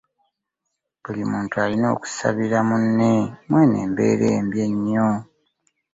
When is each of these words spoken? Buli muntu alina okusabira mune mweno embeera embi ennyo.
Buli 1.03 1.23
muntu 1.31 1.53
alina 1.63 1.87
okusabira 1.95 2.59
mune 2.69 3.11
mweno 3.49 3.75
embeera 3.85 4.25
embi 4.39 4.57
ennyo. 4.67 5.09